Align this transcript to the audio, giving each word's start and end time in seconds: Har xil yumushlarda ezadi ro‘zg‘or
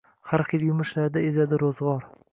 Har 0.29 0.43
xil 0.53 0.65
yumushlarda 0.69 1.23
ezadi 1.29 1.63
ro‘zg‘or 1.65 2.13